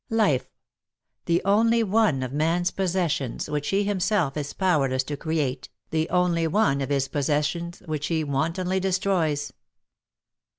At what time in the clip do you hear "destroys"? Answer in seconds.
8.79-9.53